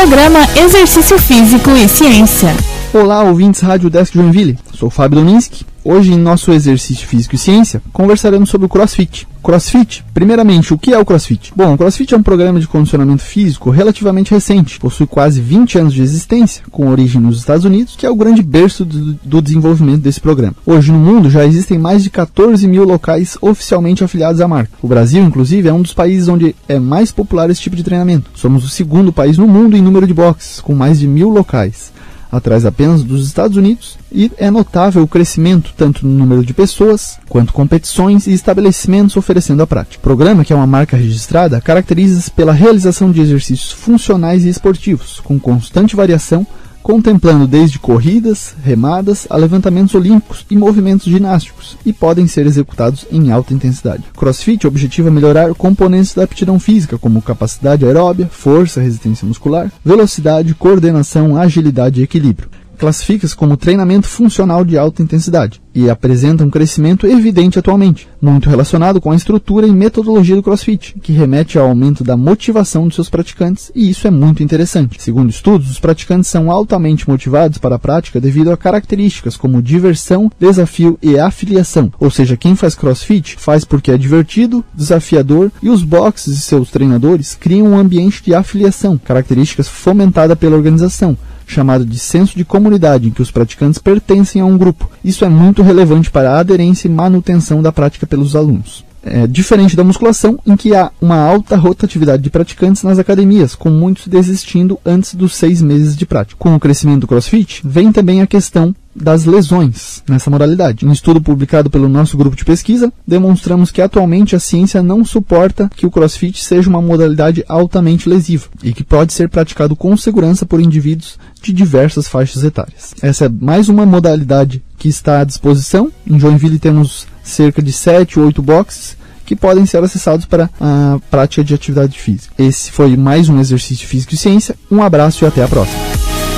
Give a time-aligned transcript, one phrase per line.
[0.00, 2.56] Programa Exercício Físico e Ciência.
[2.90, 4.58] Olá, ouvintes Rádio Desk Joinville.
[4.72, 5.66] Sou Fábio Dominski.
[5.82, 9.26] Hoje, em nosso Exercício Físico e Ciência, conversaremos sobre o CrossFit.
[9.42, 11.54] CrossFit, primeiramente, o que é o CrossFit?
[11.56, 15.94] Bom, o CrossFit é um programa de condicionamento físico relativamente recente, possui quase 20 anos
[15.94, 20.02] de existência, com origem nos Estados Unidos, que é o grande berço do, do desenvolvimento
[20.02, 20.54] desse programa.
[20.66, 24.72] Hoje, no mundo, já existem mais de 14 mil locais oficialmente afiliados à marca.
[24.82, 28.30] O Brasil, inclusive, é um dos países onde é mais popular esse tipo de treinamento.
[28.34, 31.90] Somos o segundo país no mundo em número de boxes, com mais de mil locais
[32.30, 37.18] atrás apenas dos Estados Unidos, e é notável o crescimento tanto no número de pessoas,
[37.28, 39.98] quanto competições e estabelecimentos oferecendo a prática.
[39.98, 45.20] O programa, que é uma marca registrada, caracteriza-se pela realização de exercícios funcionais e esportivos,
[45.20, 46.46] com constante variação
[46.82, 53.30] contemplando desde corridas, remadas a levantamentos olímpicos e movimentos ginásticos, e podem ser executados em
[53.30, 54.04] alta intensidade.
[54.16, 61.36] CrossFit objetiva melhorar componentes da aptidão física, como capacidade aeróbia, força, resistência muscular, velocidade, coordenação,
[61.36, 67.58] agilidade e equilíbrio classifica-se como treinamento funcional de alta intensidade e apresenta um crescimento evidente
[67.58, 72.16] atualmente, muito relacionado com a estrutura e metodologia do CrossFit, que remete ao aumento da
[72.16, 75.00] motivação de seus praticantes, e isso é muito interessante.
[75.00, 80.30] Segundo estudos, os praticantes são altamente motivados para a prática devido a características como diversão,
[80.40, 85.84] desafio e afiliação, ou seja, quem faz CrossFit faz porque é divertido, desafiador e os
[85.84, 91.16] boxes e seus treinadores criam um ambiente de afiliação, características fomentada pela organização,
[91.50, 94.90] chamado de senso de comunidade, em que os praticantes pertencem a um grupo.
[95.04, 98.84] Isso é muito relevante para a aderência e manutenção da prática pelos alunos.
[99.02, 103.70] É diferente da musculação, em que há uma alta rotatividade de praticantes nas academias, com
[103.70, 106.36] muitos desistindo antes dos seis meses de prática.
[106.38, 110.84] Com o crescimento do CrossFit, vem também a questão das lesões nessa modalidade.
[110.84, 115.70] Um estudo publicado pelo nosso grupo de pesquisa, demonstramos que atualmente a ciência não suporta
[115.74, 120.44] que o crossfit seja uma modalidade altamente lesiva e que pode ser praticado com segurança
[120.44, 122.94] por indivíduos de diversas faixas etárias.
[123.00, 125.90] Essa é mais uma modalidade que está à disposição.
[126.06, 130.98] Em Joinville temos cerca de 7 ou 8 boxes que podem ser acessados para a
[131.08, 132.34] prática de atividade física.
[132.36, 134.56] Esse foi mais um exercício físico e ciência.
[134.68, 135.78] Um abraço e até a próxima.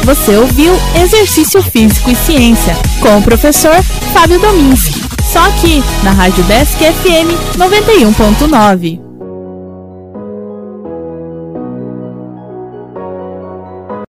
[0.05, 3.83] Você ouviu Exercício Físico e Ciência com o professor
[4.13, 5.01] Fábio Dominski.
[5.33, 9.12] Só aqui na Rádio Desk FM 91.9.